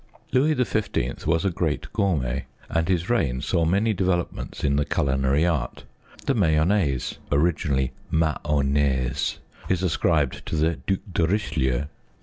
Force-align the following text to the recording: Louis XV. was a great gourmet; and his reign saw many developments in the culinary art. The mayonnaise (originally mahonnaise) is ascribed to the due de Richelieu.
Louis 0.33 0.55
XV. 0.55 1.27
was 1.27 1.45
a 1.45 1.51
great 1.51 1.93
gourmet; 1.93 2.45
and 2.71 2.89
his 2.89 3.07
reign 3.07 3.39
saw 3.39 3.65
many 3.65 3.93
developments 3.93 4.63
in 4.63 4.75
the 4.75 4.83
culinary 4.83 5.45
art. 5.45 5.83
The 6.25 6.33
mayonnaise 6.33 7.19
(originally 7.31 7.91
mahonnaise) 8.09 9.37
is 9.69 9.83
ascribed 9.83 10.43
to 10.47 10.55
the 10.55 10.77
due 10.87 10.97
de 11.13 11.27
Richelieu. 11.27 11.83